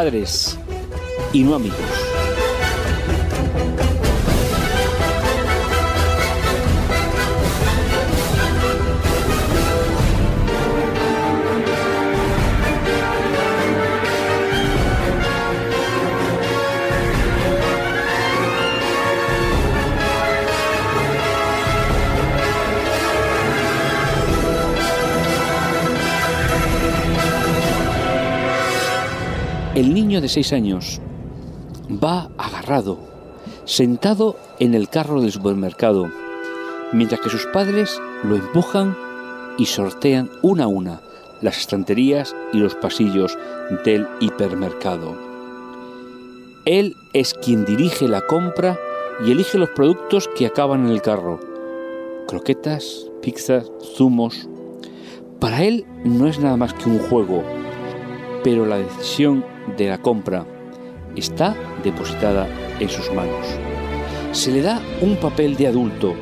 padres 0.00 0.56
y 1.34 1.44
no 1.44 1.56
amigos. 1.56 2.09
De 30.20 30.28
seis 30.28 30.52
años 30.52 31.00
va 31.90 32.30
agarrado, 32.38 32.98
sentado 33.64 34.36
en 34.58 34.74
el 34.74 34.88
carro 34.88 35.20
del 35.20 35.32
supermercado, 35.32 36.10
mientras 36.92 37.20
que 37.20 37.30
sus 37.30 37.46
padres 37.46 38.00
lo 38.22 38.36
empujan 38.36 38.96
y 39.58 39.66
sortean 39.66 40.30
una 40.42 40.64
a 40.64 40.68
una 40.68 41.00
las 41.40 41.58
estanterías 41.58 42.34
y 42.52 42.58
los 42.58 42.74
pasillos 42.74 43.38
del 43.84 44.06
hipermercado. 44.20 45.16
Él 46.66 46.96
es 47.12 47.34
quien 47.34 47.64
dirige 47.64 48.08
la 48.08 48.26
compra 48.26 48.78
y 49.24 49.30
elige 49.30 49.58
los 49.58 49.70
productos 49.70 50.28
que 50.28 50.46
acaban 50.46 50.86
en 50.86 50.92
el 50.92 51.02
carro. 51.02 51.40
Croquetas, 52.28 53.10
pizzas, 53.22 53.70
zumos. 53.96 54.48
Para 55.40 55.64
él 55.64 55.86
no 56.04 56.26
es 56.26 56.38
nada 56.38 56.56
más 56.56 56.74
que 56.74 56.88
un 56.88 56.98
juego, 56.98 57.42
pero 58.44 58.66
la 58.66 58.76
decisión 58.76 59.44
de 59.76 59.88
la 59.88 59.98
compra 59.98 60.46
está 61.16 61.56
depositada 61.82 62.46
en 62.78 62.88
sus 62.88 63.12
manos. 63.12 63.46
Se 64.32 64.50
le 64.50 64.62
da 64.62 64.80
un 65.00 65.16
papel 65.16 65.56
de 65.56 65.66
adulto, 65.66 66.14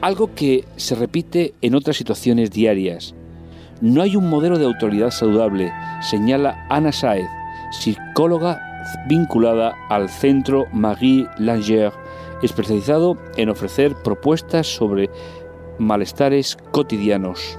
algo 0.00 0.34
que 0.34 0.64
se 0.76 0.94
repite 0.94 1.54
en 1.62 1.74
otras 1.74 1.96
situaciones 1.96 2.50
diarias. 2.50 3.14
No 3.80 4.02
hay 4.02 4.16
un 4.16 4.28
modelo 4.28 4.58
de 4.58 4.64
autoridad 4.64 5.10
saludable, 5.10 5.72
señala 6.00 6.66
Ana 6.70 6.92
Saez, 6.92 7.28
psicóloga 7.70 8.60
vinculada 9.08 9.74
al 9.88 10.08
centro 10.08 10.66
Marie 10.72 11.26
Langer, 11.38 11.92
especializado 12.42 13.16
en 13.36 13.48
ofrecer 13.50 13.94
propuestas 14.02 14.66
sobre 14.66 15.10
malestares 15.78 16.56
cotidianos. 16.70 17.58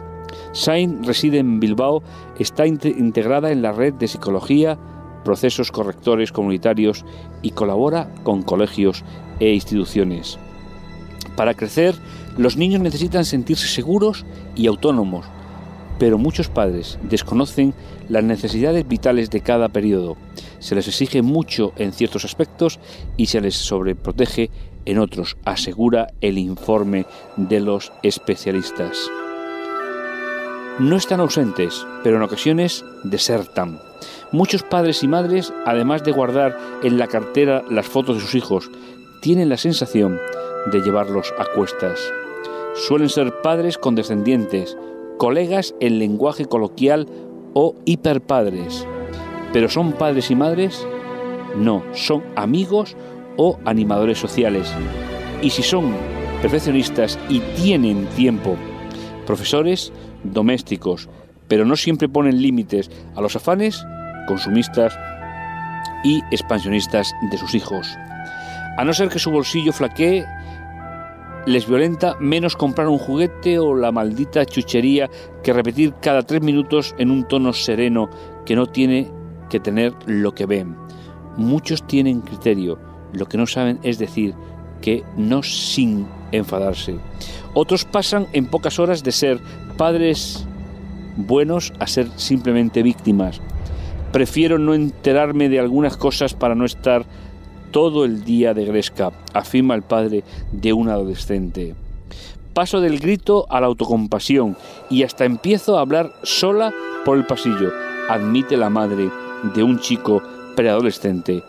Sain 0.52 1.03
reside 1.03 1.39
en 1.39 1.59
Bilbao, 1.59 2.03
está 2.39 2.66
integrada 2.66 3.52
en 3.52 3.61
la 3.61 3.72
red 3.72 3.94
de 3.94 4.08
psicología, 4.08 4.78
procesos 5.23 5.72
correctores 5.72 6.31
comunitarios 6.31 7.06
y 7.42 7.52
colabora 7.52 8.09
con 8.23 8.44
colegios 8.44 9.03
e 9.39 9.53
instituciones. 9.53 10.39
Para 11.36 11.53
crecer, 11.53 11.95
los 12.38 12.58
niños 12.58 12.81
necesitan 12.81 13.25
sentirse 13.25 13.67
seguros 13.67 14.25
y 14.56 14.67
autónomos, 14.67 15.25
pero 16.00 16.17
muchos 16.17 16.50
padres 16.50 16.97
desconocen 17.03 17.73
las 18.09 18.23
necesidades 18.23 18.88
vitales 18.88 19.30
de 19.30 19.41
cada 19.41 19.69
periodo. 19.69 20.17
Se 20.59 20.75
les 20.75 20.88
exige 20.88 21.22
mucho 21.22 21.73
en 21.75 21.94
ciertos 21.94 22.25
aspectos 22.25 22.80
y 23.17 23.28
se 23.28 23.41
les 23.41 23.56
sobreprotege 23.56 24.50
en 24.86 25.00
otros, 25.00 25.38
asegura 25.44 26.08
el 26.22 26.38
informe 26.38 27.06
de 27.36 27.59
los 27.59 27.91
especialistas. 28.03 29.09
No 30.80 30.96
están 30.96 31.20
ausentes, 31.20 31.88
pero 32.04 32.18
en 32.18 32.22
ocasiones 32.22 32.86
desertan. 33.04 33.80
Muchos 34.32 34.62
padres 34.62 35.02
y 35.02 35.08
madres, 35.08 35.52
además 35.66 36.04
de 36.04 36.12
guardar 36.12 36.56
en 36.84 37.00
la 37.00 37.08
cartera 37.08 37.64
las 37.68 37.88
fotos 37.88 38.18
de 38.18 38.22
sus 38.22 38.36
hijos, 38.36 38.70
tienen 39.20 39.50
la 39.50 39.58
sensación 39.58 40.20
de 40.72 40.82
llevarlos 40.82 41.34
a 41.40 41.46
cuestas. 41.56 42.00
Suelen 42.76 43.10
ser 43.10 43.42
padres 43.42 43.80
condescendientes, 43.80 44.78
colegas 45.18 45.74
en 45.80 45.98
lenguaje 45.98 46.46
coloquial 46.46 47.08
o 47.56 47.74
hiperpadres. 47.86 48.86
¿Pero 49.54 49.70
son 49.70 49.94
padres 49.94 50.30
y 50.30 50.36
madres? 50.36 50.86
No, 51.56 51.84
son 51.94 52.24
amigos 52.36 52.96
o 53.36 53.58
animadores 53.66 54.20
sociales. 54.20 54.72
Y 55.42 55.50
si 55.50 55.64
son 55.64 55.92
perfeccionistas 56.44 57.18
y 57.30 57.40
tienen 57.56 58.06
tiempo, 58.16 58.56
profesores, 59.26 59.92
domésticos, 60.23 61.09
pero 61.47 61.66
no 61.66 61.75
siempre 61.75 62.09
ponen 62.09 62.41
límites 62.41 62.89
a 63.16 63.22
los 63.22 63.35
afanes 63.35 63.85
consumistas 64.28 64.97
y 66.03 66.22
expansionistas 66.31 67.13
de 67.31 67.38
sus 67.38 67.55
hijos. 67.55 67.97
A 68.78 68.83
no 68.83 68.94
ser 68.94 69.09
que 69.09 69.19
su 69.19 69.31
bolsillo 69.31 69.73
flaquee, 69.73 70.25
les 71.47 71.66
violenta 71.66 72.16
menos 72.19 72.55
comprar 72.55 72.88
un 72.89 72.97
juguete 72.97 73.57
o 73.57 73.73
la 73.73 73.91
maldita 73.91 74.45
chuchería 74.45 75.09
que 75.44 75.53
repetir 75.53 75.94
cada 76.01 76.22
tres 76.22 76.41
minutos 76.41 76.94
en 76.99 77.09
un 77.09 77.25
tono 77.25 77.53
sereno 77.53 78.09
que 78.45 78.55
no 78.55 78.67
tiene 78.67 79.09
que 79.49 79.59
tener 79.59 79.94
lo 80.05 80.35
que 80.35 80.45
ven. 80.45 80.75
Muchos 81.38 81.88
tienen 81.88 82.22
criterio, 82.22 82.78
lo 83.13 83.28
que 83.28 83.38
no 83.38 83.47
saben 83.47 83.79
es 83.84 83.97
decir 83.97 84.35
que 84.82 85.04
no 85.16 85.44
sin 85.44 86.08
enfadarse. 86.32 86.96
Otros 87.54 87.86
pasan 87.86 88.28
en 88.34 88.46
pocas 88.46 88.80
horas 88.80 89.04
de 89.04 89.12
ser 89.12 89.40
padres 89.78 90.46
buenos 91.16 91.74
a 91.80 91.88
ser 91.88 92.08
simplemente 92.16 92.84
víctimas. 92.84 93.42
Prefiero 94.12 94.58
no 94.58 94.74
enterarme 94.74 95.50
de 95.50 95.60
algunas 95.60 95.98
cosas 95.98 96.34
para 96.34 96.56
no 96.56 96.66
estar 96.66 97.06
todo 97.72 98.06
el 98.06 98.24
día 98.24 98.54
de 98.54 98.66
gresca, 98.66 99.12
afirma 99.34 99.76
el 99.76 99.82
padre 99.82 100.24
de 100.52 100.74
un 100.74 100.90
adolescente. 100.90 101.76
Paso 102.54 102.80
del 102.80 103.00
grito 103.00 103.46
a 103.50 103.59
la 103.59 103.68
autocompasión 103.68 104.58
y 104.90 105.04
hasta 105.04 105.26
empiezo 105.26 105.78
a 105.78 105.82
hablar 105.82 106.14
sola 106.24 106.74
por 107.06 107.18
el 107.18 107.26
pasillo, 107.26 107.72
admite 108.09 108.58
la 108.58 108.70
madre 108.70 109.12
de 109.54 109.64
un 109.64 109.80
chico 109.80 110.24
preadolescente 110.56 111.44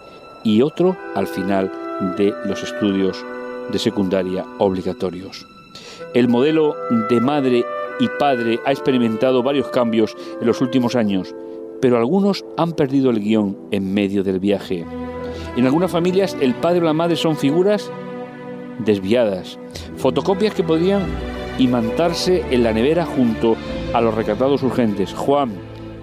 y 0.44 0.60
otro 0.60 0.96
al 1.14 1.26
final 1.26 1.70
de 2.16 2.32
los 2.46 2.62
estudios 2.62 3.24
de 3.70 3.78
secundaria 3.78 4.44
obligatorios. 4.58 5.46
El 6.14 6.28
modelo 6.28 6.74
de 7.08 7.20
madre 7.20 7.64
y 8.00 8.08
padre 8.18 8.60
ha 8.64 8.70
experimentado 8.70 9.42
varios 9.42 9.68
cambios 9.68 10.16
en 10.40 10.46
los 10.46 10.60
últimos 10.60 10.94
años, 10.96 11.34
pero 11.80 11.96
algunos 11.96 12.44
han 12.56 12.72
perdido 12.72 13.10
el 13.10 13.20
guion 13.20 13.56
en 13.70 13.92
medio 13.92 14.22
del 14.22 14.40
viaje. 14.40 14.84
En 15.56 15.64
algunas 15.66 15.90
familias 15.90 16.36
el 16.40 16.54
padre 16.54 16.80
o 16.80 16.84
la 16.84 16.92
madre 16.92 17.16
son 17.16 17.36
figuras 17.36 17.90
desviadas, 18.84 19.58
fotocopias 19.96 20.54
que 20.54 20.62
podrían 20.62 21.02
imantarse 21.58 22.44
en 22.50 22.62
la 22.62 22.72
nevera 22.72 23.04
junto 23.04 23.56
a 23.92 24.00
los 24.00 24.14
recatados 24.14 24.62
urgentes. 24.62 25.12
Juan, 25.12 25.52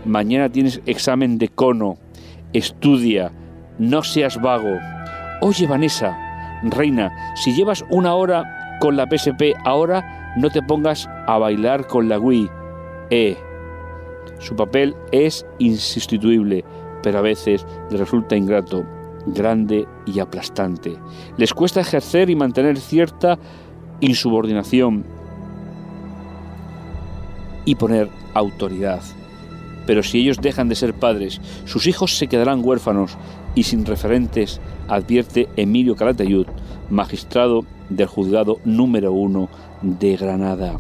mañana 0.04 0.50
tienes 0.50 0.82
examen 0.86 1.38
de 1.38 1.48
cono, 1.48 1.98
estudia, 2.54 3.32
no 3.80 4.04
seas 4.04 4.42
vago. 4.42 4.78
Oye 5.42 5.68
Vanessa, 5.68 6.18
reina, 6.64 7.12
si 7.36 7.54
llevas 7.54 7.84
una 7.90 8.16
hora 8.16 8.78
con 8.80 8.96
la 8.96 9.06
PSP 9.06 9.54
ahora, 9.64 10.34
no 10.38 10.50
te 10.50 10.62
pongas 10.62 11.10
a 11.28 11.38
bailar 11.38 11.88
con 11.88 12.10
la 12.10 12.20
Wii. 12.20 12.50
Eh. 13.10 13.38
Su 14.40 14.56
papel 14.56 14.96
es 15.12 15.46
insustituible, 15.60 16.64
pero 17.04 17.20
a 17.20 17.22
veces 17.22 17.66
le 17.90 17.98
resulta 17.98 18.36
ingrato, 18.36 18.86
grande 19.28 19.88
y 20.06 20.20
aplastante. 20.20 20.98
Les 21.38 21.54
cuesta 21.54 21.82
ejercer 21.82 22.30
y 22.30 22.36
mantener 22.36 22.78
cierta 22.78 23.38
insubordinación 24.00 25.06
y 27.66 27.76
poner 27.76 28.10
autoridad. 28.34 29.02
Pero 29.86 30.02
si 30.04 30.20
ellos 30.20 30.38
dejan 30.42 30.70
de 30.70 30.76
ser 30.76 30.94
padres, 30.94 31.40
sus 31.66 31.88
hijos 31.88 32.18
se 32.18 32.28
quedarán 32.28 32.62
huérfanos 32.64 33.18
y 33.56 33.64
sin 33.64 33.86
referentes, 33.86 34.62
advierte 34.88 35.50
Emilio 35.56 35.96
Calatayud, 35.96 36.48
magistrado 36.90 37.66
del 37.90 38.08
juzgado 38.08 38.60
número 38.66 39.12
uno 39.12 39.50
de 39.82 40.18
Granada. 40.18 40.78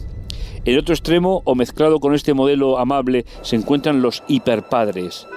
En 0.65 0.79
otro 0.79 0.93
extremo, 0.93 1.41
o 1.45 1.55
mezclado 1.55 1.99
con 1.99 2.13
este 2.13 2.33
modelo 2.33 2.77
amable, 2.77 3.25
se 3.41 3.55
encuentran 3.55 4.01
los 4.01 4.23
hiperpadres, 4.27 5.27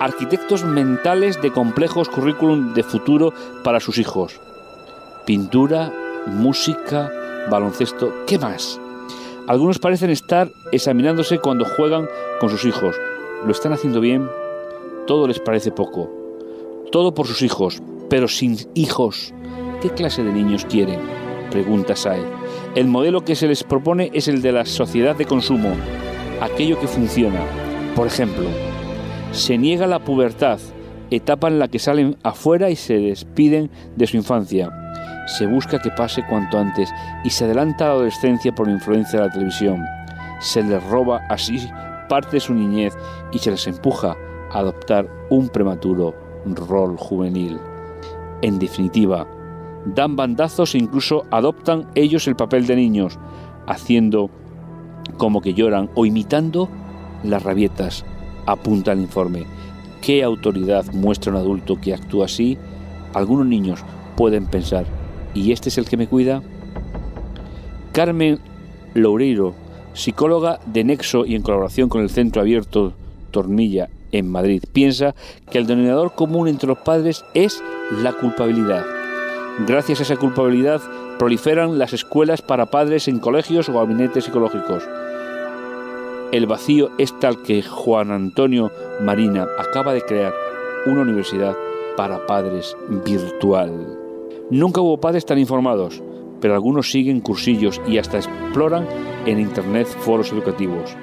arquitectos 0.00 0.64
mentales 0.64 1.40
de 1.42 1.52
complejos 1.52 2.08
currículum 2.08 2.72
de 2.72 2.82
futuro 2.82 3.32
para 3.62 3.80
sus 3.80 3.98
hijos. 3.98 4.40
Pintura, 5.26 5.92
música, 6.26 7.10
baloncesto, 7.50 8.12
¿qué 8.26 8.38
más? 8.38 8.80
Algunos 9.46 9.78
parecen 9.78 10.10
estar 10.10 10.50
examinándose 10.72 11.38
cuando 11.38 11.64
juegan 11.64 12.08
con 12.40 12.48
sus 12.48 12.64
hijos. 12.64 12.96
¿Lo 13.44 13.52
están 13.52 13.72
haciendo 13.72 14.00
bien? 14.00 14.28
Todo 15.06 15.26
les 15.26 15.40
parece 15.40 15.70
poco. 15.70 16.19
Todo 16.90 17.14
por 17.14 17.28
sus 17.28 17.42
hijos, 17.42 17.80
pero 18.08 18.26
sin 18.26 18.56
hijos. 18.74 19.32
¿Qué 19.80 19.90
clase 19.90 20.24
de 20.24 20.32
niños 20.32 20.64
quieren? 20.64 20.98
Pregunta 21.52 21.94
Sae. 21.94 22.20
El 22.74 22.88
modelo 22.88 23.24
que 23.24 23.36
se 23.36 23.46
les 23.46 23.62
propone 23.62 24.10
es 24.12 24.26
el 24.26 24.42
de 24.42 24.50
la 24.50 24.64
sociedad 24.64 25.14
de 25.14 25.24
consumo, 25.24 25.70
aquello 26.40 26.80
que 26.80 26.88
funciona. 26.88 27.40
Por 27.94 28.08
ejemplo, 28.08 28.44
se 29.30 29.56
niega 29.56 29.86
la 29.86 30.00
pubertad, 30.00 30.58
etapa 31.12 31.46
en 31.46 31.60
la 31.60 31.68
que 31.68 31.78
salen 31.78 32.16
afuera 32.24 32.70
y 32.70 32.76
se 32.76 32.94
despiden 32.94 33.70
de 33.94 34.08
su 34.08 34.16
infancia. 34.16 34.68
Se 35.38 35.46
busca 35.46 35.80
que 35.80 35.90
pase 35.90 36.24
cuanto 36.28 36.58
antes 36.58 36.90
y 37.22 37.30
se 37.30 37.44
adelanta 37.44 37.84
a 37.84 37.88
la 37.88 37.94
adolescencia 37.94 38.52
por 38.52 38.66
la 38.66 38.72
influencia 38.72 39.20
de 39.20 39.26
la 39.26 39.32
televisión. 39.32 39.84
Se 40.40 40.60
les 40.64 40.82
roba 40.84 41.20
así 41.28 41.68
parte 42.08 42.32
de 42.32 42.40
su 42.40 42.52
niñez 42.52 42.94
y 43.30 43.38
se 43.38 43.52
les 43.52 43.64
empuja 43.68 44.16
a 44.50 44.58
adoptar 44.58 45.08
un 45.30 45.48
prematuro 45.48 46.19
rol 46.44 46.96
juvenil. 46.96 47.58
En 48.42 48.58
definitiva, 48.58 49.26
dan 49.84 50.16
bandazos 50.16 50.74
e 50.74 50.78
incluso 50.78 51.24
adoptan 51.30 51.86
ellos 51.94 52.26
el 52.26 52.36
papel 52.36 52.66
de 52.66 52.76
niños, 52.76 53.18
haciendo 53.66 54.30
como 55.16 55.40
que 55.40 55.54
lloran 55.54 55.90
o 55.94 56.06
imitando 56.06 56.68
las 57.22 57.42
rabietas, 57.42 58.04
apunta 58.46 58.92
el 58.92 59.00
informe. 59.00 59.44
¿Qué 60.00 60.22
autoridad 60.22 60.86
muestra 60.92 61.32
un 61.32 61.38
adulto 61.38 61.76
que 61.80 61.92
actúa 61.92 62.24
así? 62.24 62.56
Algunos 63.12 63.46
niños 63.46 63.84
pueden 64.16 64.46
pensar, 64.46 64.86
¿y 65.34 65.52
este 65.52 65.68
es 65.68 65.78
el 65.78 65.86
que 65.86 65.96
me 65.96 66.06
cuida? 66.06 66.42
Carmen 67.92 68.38
Loureiro, 68.94 69.54
psicóloga 69.92 70.60
de 70.66 70.84
Nexo 70.84 71.26
y 71.26 71.34
en 71.34 71.42
colaboración 71.42 71.88
con 71.88 72.02
el 72.02 72.10
Centro 72.10 72.40
Abierto 72.40 72.94
Tornilla 73.30 73.90
en 74.12 74.30
Madrid, 74.30 74.62
piensa 74.72 75.14
que 75.50 75.58
el 75.58 75.66
denominador 75.66 76.14
común 76.14 76.48
entre 76.48 76.68
los 76.68 76.78
padres 76.78 77.24
es 77.34 77.62
la 78.02 78.12
culpabilidad. 78.12 78.84
Gracias 79.66 80.00
a 80.00 80.02
esa 80.04 80.16
culpabilidad 80.16 80.80
proliferan 81.18 81.78
las 81.78 81.92
escuelas 81.92 82.40
para 82.40 82.70
padres 82.70 83.08
en 83.08 83.18
colegios 83.18 83.68
o 83.68 83.74
gabinetes 83.74 84.24
psicológicos. 84.24 84.88
El 86.32 86.46
vacío 86.46 86.90
es 86.96 87.18
tal 87.18 87.42
que 87.42 87.62
Juan 87.62 88.10
Antonio 88.10 88.70
Marina 89.00 89.48
acaba 89.58 89.92
de 89.92 90.02
crear 90.02 90.32
una 90.86 91.02
universidad 91.02 91.56
para 91.96 92.24
padres 92.26 92.76
virtual. 93.04 93.98
Nunca 94.48 94.80
hubo 94.80 95.00
padres 95.00 95.26
tan 95.26 95.38
informados, 95.38 96.02
pero 96.40 96.54
algunos 96.54 96.90
siguen 96.90 97.20
cursillos 97.20 97.80
y 97.86 97.98
hasta 97.98 98.18
exploran 98.18 98.86
en 99.26 99.40
Internet 99.40 99.86
foros 99.86 100.32
educativos, 100.32 100.96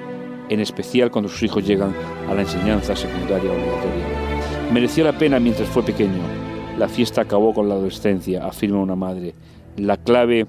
en 0.48 0.60
especial 0.60 1.10
cuando 1.10 1.28
sus 1.28 1.42
hijos 1.42 1.66
llegan 1.66 1.94
a 2.28 2.34
la 2.34 2.42
enseñanza 2.42 2.94
secundaria 2.96 3.50
obligatoria. 3.50 4.04
Mereció 4.72 5.04
la 5.04 5.16
pena 5.16 5.40
mientras 5.40 5.68
fue 5.68 5.82
pequeño. 5.82 6.22
La 6.78 6.88
fiesta 6.88 7.22
acabó 7.22 7.54
con 7.54 7.68
la 7.68 7.74
adolescencia, 7.74 8.46
afirma 8.46 8.80
una 8.80 8.96
madre. 8.96 9.34
La 9.76 9.96
clave 9.96 10.46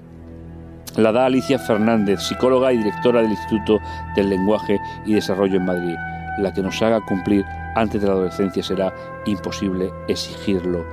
la 0.96 1.12
da 1.12 1.26
Alicia 1.26 1.58
Fernández, 1.58 2.20
psicóloga 2.20 2.72
y 2.72 2.78
directora 2.78 3.22
del 3.22 3.30
Instituto 3.30 3.78
del 4.16 4.30
Lenguaje 4.30 4.80
y 5.06 5.14
Desarrollo 5.14 5.56
en 5.56 5.64
Madrid. 5.64 5.96
La 6.38 6.52
que 6.52 6.62
nos 6.62 6.80
haga 6.82 7.00
cumplir 7.00 7.44
antes 7.76 8.00
de 8.00 8.08
la 8.08 8.14
adolescencia 8.14 8.62
será 8.62 8.92
imposible 9.24 9.90
exigirlo 10.08 10.84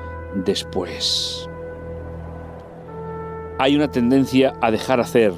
después. 0.45 1.49
Hay 3.59 3.75
una 3.75 3.89
tendencia 3.89 4.53
a 4.61 4.69
dejar 4.69 4.99
hacer, 4.99 5.33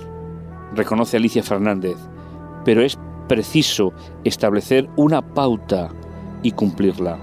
reconoce 0.75 1.15
Alicia 1.15 1.41
Fernández, 1.41 1.95
pero 2.65 2.81
es 2.81 2.97
preciso 3.29 3.93
establecer 4.25 4.89
una 4.97 5.21
pauta 5.21 5.91
y 6.43 6.51
cumplirla. 6.51 7.17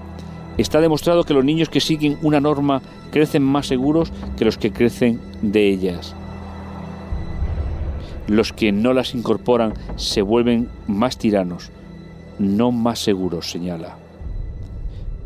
Está 0.57 0.81
demostrado 0.81 1.23
que 1.23 1.35
los 1.35 1.45
niños 1.45 1.69
que 1.69 1.81
siguen 1.81 2.17
una 2.23 2.39
norma 2.39 2.81
crecen 3.11 3.43
más 3.43 3.67
seguros 3.67 4.11
que 4.35 4.45
los 4.45 4.57
que 4.57 4.71
crecen 4.71 5.21
de 5.43 5.69
ellas. 5.69 6.15
Los 8.25 8.53
que 8.53 8.71
no 8.71 8.93
las 8.93 9.13
incorporan 9.13 9.73
se 9.97 10.23
vuelven 10.23 10.69
más 10.87 11.17
tiranos, 11.19 11.71
no 12.39 12.71
más 12.71 12.99
seguros, 12.99 13.51
señala. 13.51 13.97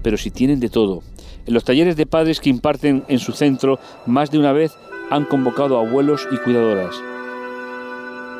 Pero 0.04 0.18
si 0.18 0.31
tienen 0.31 0.60
de 0.60 0.69
todo, 0.69 1.04
en 1.45 1.54
los 1.54 1.63
talleres 1.63 1.95
de 1.95 2.06
padres 2.06 2.39
que 2.39 2.50
imparten 2.50 3.06
en 3.07 3.19
su 3.19 3.31
centro, 3.31 3.80
más 4.06 4.31
de 4.31 4.39
una 4.39 4.51
vez 4.51 4.74
han 5.10 5.25
convocado 5.25 5.80
abuelos 5.80 6.27
y 6.31 6.38
cuidadoras. 6.38 6.95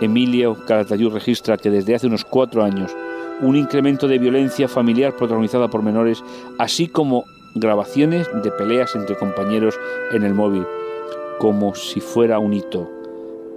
Emilio 0.02 0.56
Caratayud 0.66 1.14
registra 1.14 1.58
que 1.58 1.70
desde 1.70 1.96
hace 1.96 2.08
unos 2.08 2.26
cuatro 2.26 2.64
años 2.64 2.96
un 3.42 3.56
incremento 3.56 4.08
de 4.08 4.20
violencia 4.20 4.68
familiar 4.68 5.16
protagonizada 5.16 5.70
por 5.70 5.82
menores, 5.82 6.24
así 6.60 6.88
como 6.88 7.26
grabaciones 7.56 8.28
de 8.44 8.52
peleas 8.52 8.96
entre 8.96 9.16
compañeros 9.16 9.80
en 10.12 10.24
el 10.24 10.34
móvil, 10.34 10.66
como 11.40 11.74
si 11.76 12.00
fuera 12.00 12.40
un 12.40 12.54
hito 12.54 13.02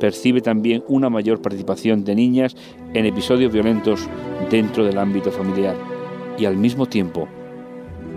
percibe 0.05 0.41
también 0.41 0.85
una 0.89 1.09
mayor 1.09 1.41
participación 1.41 2.05
de 2.05 2.15
niñas 2.15 2.57
en 2.93 3.07
episodios 3.07 3.53
violentos 3.53 4.07
dentro 4.51 4.85
del 4.85 4.99
ámbito 4.99 5.31
familiar 5.31 5.77
y 6.39 6.45
al 6.45 6.57
mismo 6.57 6.87
tiempo 6.87 7.29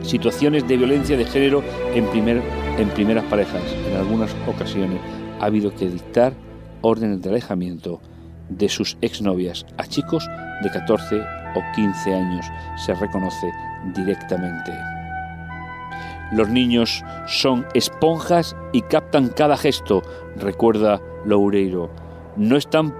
situaciones 0.01 0.67
de 0.67 0.77
violencia 0.77 1.17
de 1.17 1.25
género 1.25 1.63
en, 1.95 2.05
primer, 2.07 2.41
en 2.77 2.89
primeras 2.89 3.23
parejas. 3.25 3.63
En 3.89 3.95
algunas 3.95 4.35
ocasiones 4.47 4.99
ha 5.39 5.45
habido 5.45 5.73
que 5.73 5.89
dictar 5.89 6.33
órdenes 6.81 7.21
de 7.21 7.29
alejamiento 7.29 8.01
de 8.49 8.69
sus 8.69 8.97
exnovias 9.01 9.65
a 9.77 9.85
chicos 9.85 10.27
de 10.63 10.69
14 10.71 11.21
o 11.55 11.61
15 11.75 12.13
años, 12.13 12.45
se 12.85 12.93
reconoce 12.93 13.51
directamente. 13.95 14.73
Los 16.31 16.49
niños 16.49 17.03
son 17.27 17.65
esponjas 17.73 18.55
y 18.73 18.81
captan 18.81 19.29
cada 19.29 19.55
gesto, 19.55 20.01
recuerda 20.35 21.01
Loureiro. 21.25 21.89
No 22.35 22.57
están 22.57 22.93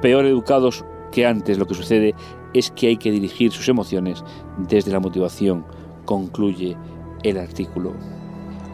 peor 0.00 0.24
educados 0.24 0.84
que 1.12 1.26
antes. 1.26 1.58
Lo 1.58 1.66
que 1.66 1.74
sucede 1.74 2.14
es 2.54 2.70
que 2.70 2.88
hay 2.88 2.96
que 2.96 3.10
dirigir 3.10 3.52
sus 3.52 3.68
emociones 3.68 4.24
desde 4.56 4.90
la 4.90 5.00
motivación, 5.00 5.64
concluye 6.04 6.76
el 7.22 7.38
artículo. 7.38 7.92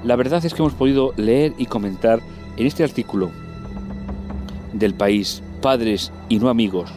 La 0.04 0.16
verdad 0.16 0.44
es 0.44 0.54
que 0.54 0.62
hemos 0.62 0.74
podido 0.74 1.12
leer 1.16 1.54
y 1.58 1.66
comentar 1.66 2.20
en 2.56 2.66
este 2.66 2.84
artículo 2.84 3.30
del 4.72 4.94
país, 4.94 5.42
padres 5.58 6.12
y 6.28 6.38
no 6.38 6.48
amigos, 6.48 6.90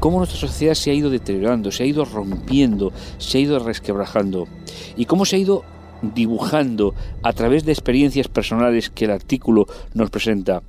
cómo 0.00 0.18
nuestra 0.18 0.38
sociedad 0.38 0.74
se 0.74 0.90
ha 0.90 0.94
ido 0.94 1.10
deteriorando, 1.10 1.70
se 1.70 1.82
ha 1.82 1.86
ido 1.86 2.04
rompiendo, 2.04 2.92
se 3.18 3.38
ha 3.38 3.40
ido 3.40 3.58
resquebrajando 3.58 4.48
y 4.96 5.04
cómo 5.06 5.24
se 5.24 5.36
ha 5.36 5.38
ido 5.38 5.64
dibujando 6.02 6.94
a 7.22 7.32
través 7.32 7.64
de 7.64 7.72
experiencias 7.72 8.28
personales 8.28 8.90
que 8.90 9.04
el 9.04 9.12
artículo 9.12 9.66
nos 9.94 10.10
presenta 10.10 10.62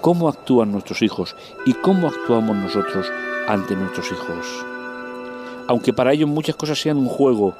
cómo 0.00 0.28
actúan 0.28 0.72
nuestros 0.72 1.00
hijos 1.02 1.36
y 1.64 1.74
cómo 1.74 2.08
actuamos 2.08 2.56
nosotros 2.56 3.06
ante 3.46 3.76
nuestros 3.76 4.10
hijos. 4.10 4.66
Aunque 5.68 5.92
para 5.92 6.12
ellos 6.12 6.28
muchas 6.28 6.56
cosas 6.56 6.80
sean 6.80 6.96
un 6.96 7.06
juego, 7.06 7.54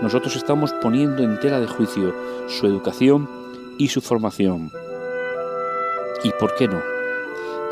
nosotros 0.00 0.36
estamos 0.36 0.72
poniendo 0.74 1.24
en 1.24 1.40
tela 1.40 1.60
de 1.60 1.66
juicio 1.66 2.14
su 2.46 2.66
educación 2.66 3.28
y 3.78 3.88
su 3.88 4.00
formación. 4.00 4.70
¿Y 6.22 6.30
por 6.38 6.54
qué 6.54 6.68
no? 6.68 6.97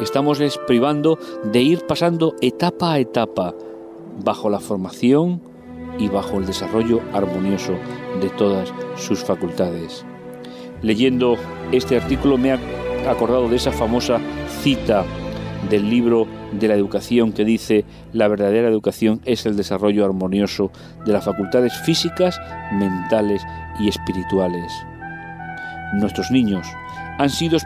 Estamos 0.01 0.41
les 0.41 0.59
privando 0.59 1.19
de 1.43 1.63
ir 1.63 1.87
pasando 1.87 2.37
etapa 2.43 2.93
a 2.93 2.99
etapa 2.99 3.55
bajo 4.23 4.51
la 4.51 4.61
formación 4.61 5.41
y 5.99 6.09
bajo 6.09 6.39
el 6.39 6.45
desarrollo 6.45 7.01
armonioso 7.15 7.73
de 8.21 8.29
todas 8.29 8.75
sus 8.97 9.25
facultades. 9.25 10.05
Leyendo 10.83 11.37
este 11.73 11.97
artículo 11.97 12.37
me 12.37 12.53
ha 12.53 12.61
acordado 13.09 13.49
de 13.49 13.57
esa 13.57 13.73
famosa 13.73 14.21
cita 14.61 15.03
del 15.71 15.89
libro 15.89 16.27
de 16.53 16.69
la 16.69 16.75
educación 16.75 17.33
que 17.33 17.47
dice 17.47 17.87
la 18.13 18.29
verdadera 18.29 18.69
educación 18.69 19.23
es 19.25 19.47
el 19.47 19.57
desarrollo 19.57 20.05
armonioso 20.05 20.71
de 21.07 21.15
las 21.15 21.25
facultades 21.25 21.73
físicas, 21.87 22.39
mentales 22.71 23.43
y 23.81 23.89
espirituales. 23.89 24.71
Nuestros 25.95 26.31
niños 26.31 26.67
han 27.19 27.31
sido, 27.31 27.59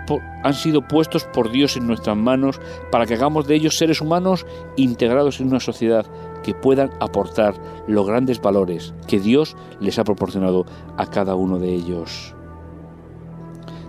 han 0.42 0.54
sido 0.54 0.82
puestos 0.82 1.24
por 1.24 1.50
Dios 1.50 1.76
en 1.76 1.86
nuestras 1.86 2.16
manos 2.16 2.60
para 2.90 3.06
que 3.06 3.14
hagamos 3.14 3.46
de 3.46 3.56
ellos 3.56 3.76
seres 3.76 4.00
humanos 4.00 4.46
integrados 4.76 5.40
en 5.40 5.48
una 5.48 5.60
sociedad 5.60 6.06
que 6.42 6.54
puedan 6.54 6.90
aportar 7.00 7.54
los 7.86 8.06
grandes 8.06 8.40
valores 8.40 8.94
que 9.06 9.20
Dios 9.20 9.56
les 9.80 9.98
ha 9.98 10.04
proporcionado 10.04 10.66
a 10.96 11.06
cada 11.06 11.34
uno 11.34 11.58
de 11.58 11.74
ellos. 11.74 12.34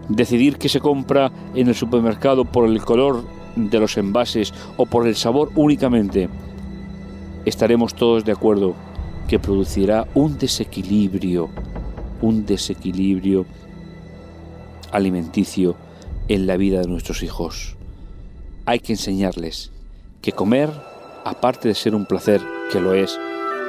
Decidir 0.09 0.57
qué 0.57 0.67
se 0.67 0.79
compra 0.79 1.31
en 1.55 1.67
el 1.67 1.75
supermercado 1.75 2.45
por 2.45 2.67
el 2.67 2.81
color 2.81 3.23
de 3.55 3.79
los 3.79 3.97
envases 3.97 4.53
o 4.77 4.85
por 4.85 5.07
el 5.07 5.15
sabor 5.15 5.51
únicamente, 5.55 6.29
estaremos 7.45 7.93
todos 7.93 8.25
de 8.25 8.31
acuerdo 8.31 8.75
que 9.27 9.39
producirá 9.39 10.07
un 10.13 10.37
desequilibrio, 10.37 11.49
un 12.21 12.45
desequilibrio 12.45 13.45
alimenticio 14.91 15.75
en 16.27 16.47
la 16.47 16.57
vida 16.57 16.81
de 16.81 16.87
nuestros 16.87 17.23
hijos. 17.23 17.75
Hay 18.65 18.79
que 18.79 18.93
enseñarles 18.93 19.71
que 20.21 20.31
comer, 20.31 20.69
aparte 21.25 21.67
de 21.67 21.75
ser 21.75 21.95
un 21.95 22.05
placer, 22.05 22.41
que 22.71 22.79
lo 22.79 22.93
es, 22.93 23.19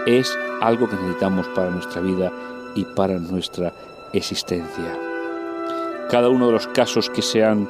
es 0.06 0.36
algo 0.60 0.88
que 0.88 0.96
necesitamos 0.96 1.46
para 1.48 1.70
nuestra 1.70 2.00
vida 2.00 2.32
y 2.74 2.84
para 2.84 3.18
nuestra 3.18 3.72
existencia. 4.12 4.98
Cada 6.10 6.28
uno 6.28 6.46
de 6.46 6.52
los 6.52 6.66
casos 6.68 7.08
que 7.08 7.22
se 7.22 7.44
han 7.44 7.68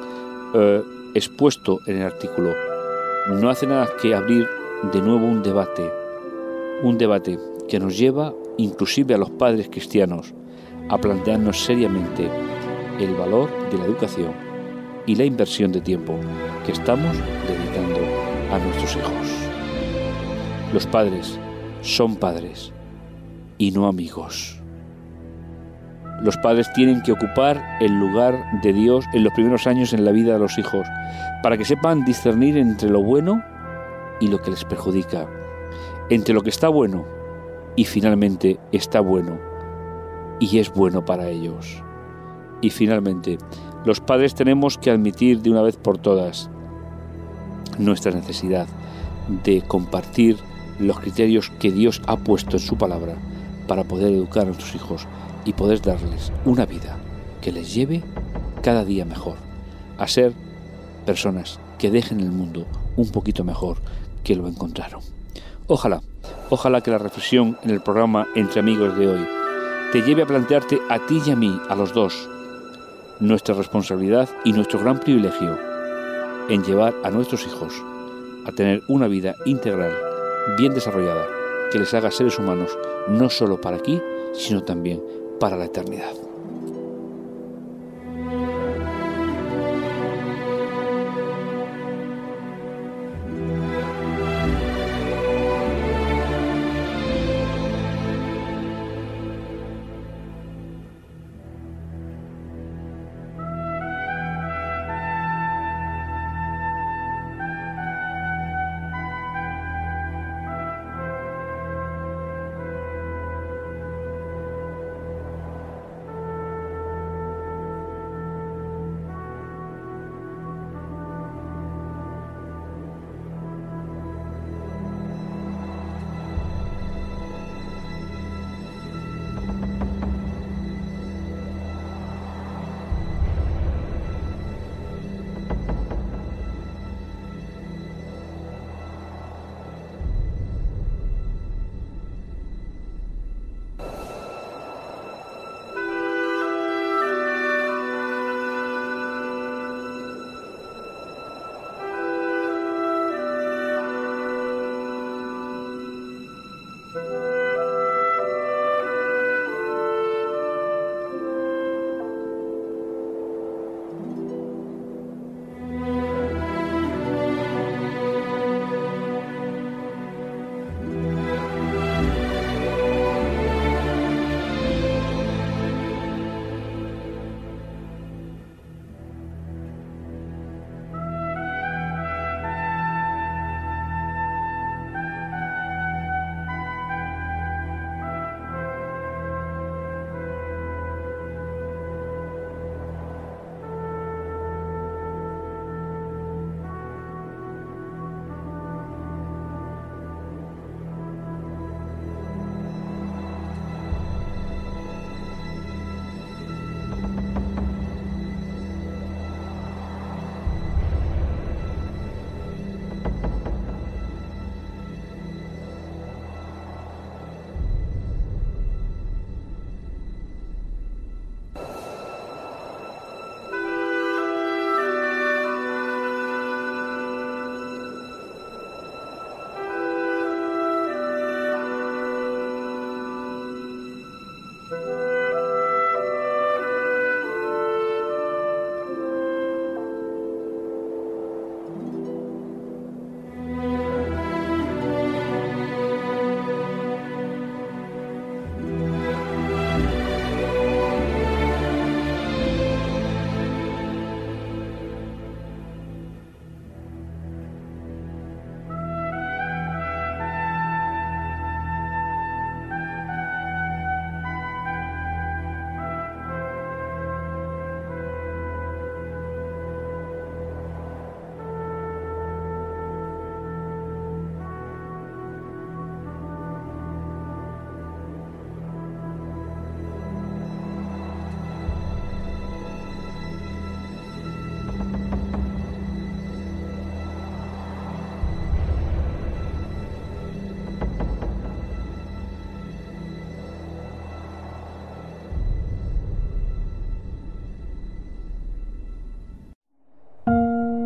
eh, 0.53 0.83
expuesto 1.13 1.79
en 1.87 1.97
el 1.97 2.03
artículo 2.03 2.53
no 3.29 3.49
hace 3.49 3.65
nada 3.65 3.87
que 4.01 4.13
abrir 4.13 4.47
de 4.91 5.01
nuevo 5.01 5.25
un 5.25 5.41
debate, 5.41 5.89
un 6.83 6.97
debate 6.97 7.39
que 7.69 7.79
nos 7.79 7.97
lleva 7.97 8.33
inclusive 8.57 9.13
a 9.13 9.17
los 9.17 9.29
padres 9.29 9.69
cristianos 9.69 10.33
a 10.89 10.97
plantearnos 10.97 11.63
seriamente 11.63 12.29
el 12.99 13.15
valor 13.15 13.49
de 13.71 13.77
la 13.77 13.85
educación 13.85 14.33
y 15.05 15.15
la 15.15 15.25
inversión 15.25 15.71
de 15.71 15.81
tiempo 15.81 16.15
que 16.65 16.71
estamos 16.71 17.15
dedicando 17.47 17.99
a 18.51 18.59
nuestros 18.59 18.95
hijos. 18.95 19.27
Los 20.73 20.87
padres 20.87 21.39
son 21.81 22.15
padres 22.15 22.71
y 23.57 23.71
no 23.71 23.87
amigos. 23.87 24.59
Los 26.21 26.37
padres 26.37 26.71
tienen 26.73 27.01
que 27.01 27.11
ocupar 27.11 27.61
el 27.81 27.99
lugar 27.99 28.61
de 28.61 28.71
Dios 28.71 29.05
en 29.13 29.23
los 29.23 29.33
primeros 29.33 29.67
años 29.67 29.93
en 29.93 30.05
la 30.05 30.11
vida 30.11 30.33
de 30.33 30.39
los 30.39 30.57
hijos, 30.57 30.87
para 31.41 31.57
que 31.57 31.65
sepan 31.65 32.05
discernir 32.05 32.57
entre 32.57 32.89
lo 32.89 33.03
bueno 33.03 33.43
y 34.21 34.27
lo 34.27 34.41
que 34.41 34.51
les 34.51 34.63
perjudica, 34.63 35.27
entre 36.09 36.33
lo 36.33 36.41
que 36.41 36.49
está 36.49 36.69
bueno 36.69 37.05
y 37.75 37.85
finalmente 37.85 38.59
está 38.71 39.01
bueno 39.01 39.37
y 40.39 40.59
es 40.59 40.71
bueno 40.71 41.03
para 41.03 41.27
ellos. 41.27 41.83
Y 42.63 42.69
finalmente, 42.69 43.37
los 43.83 43.99
padres 43.99 44.35
tenemos 44.35 44.77
que 44.77 44.89
admitir 44.89 45.41
de 45.41 45.51
una 45.51 45.61
vez 45.61 45.75
por 45.75 45.97
todas 45.97 46.49
nuestra 47.77 48.13
necesidad 48.13 48.67
de 49.43 49.61
compartir 49.63 50.37
los 50.79 50.97
criterios 51.01 51.51
que 51.59 51.73
Dios 51.73 52.01
ha 52.07 52.15
puesto 52.15 52.55
en 52.55 52.63
su 52.63 52.77
palabra 52.77 53.15
para 53.67 53.83
poder 53.83 54.13
educar 54.13 54.43
a 54.43 54.45
nuestros 54.45 54.73
hijos 54.75 55.07
y 55.43 55.51
poder 55.51 55.81
darles 55.81 56.31
una 56.45 56.65
vida 56.65 56.97
que 57.41 57.51
les 57.51 57.73
lleve 57.73 58.01
cada 58.61 58.85
día 58.85 59.03
mejor, 59.03 59.35
a 59.97 60.07
ser 60.07 60.31
personas 61.05 61.59
que 61.77 61.91
dejen 61.91 62.21
el 62.21 62.31
mundo 62.31 62.65
un 62.95 63.09
poquito 63.09 63.43
mejor 63.43 63.75
que 64.23 64.37
lo 64.37 64.47
encontraron. 64.47 65.01
Ojalá, 65.67 66.01
ojalá 66.49 66.79
que 66.79 66.91
la 66.91 66.97
reflexión 66.97 67.57
en 67.63 67.71
el 67.71 67.81
programa 67.81 68.25
Entre 68.35 68.61
Amigos 68.61 68.97
de 68.97 69.09
hoy 69.09 69.27
te 69.91 70.01
lleve 70.01 70.23
a 70.23 70.27
plantearte 70.27 70.79
a 70.89 71.05
ti 71.05 71.21
y 71.25 71.31
a 71.31 71.35
mí, 71.35 71.59
a 71.69 71.75
los 71.75 71.93
dos, 71.93 72.29
nuestra 73.23 73.55
responsabilidad 73.55 74.29
y 74.43 74.51
nuestro 74.51 74.79
gran 74.79 74.99
privilegio 74.99 75.57
en 76.49 76.61
llevar 76.63 76.93
a 77.03 77.09
nuestros 77.09 77.45
hijos 77.47 77.73
a 78.45 78.51
tener 78.51 78.83
una 78.89 79.07
vida 79.07 79.35
integral, 79.45 79.93
bien 80.57 80.73
desarrollada, 80.73 81.25
que 81.71 81.79
les 81.79 81.93
haga 81.93 82.11
seres 82.11 82.37
humanos 82.37 82.77
no 83.07 83.29
solo 83.29 83.61
para 83.61 83.77
aquí, 83.77 84.01
sino 84.33 84.63
también 84.63 85.01
para 85.39 85.55
la 85.55 85.65
eternidad. 85.65 86.22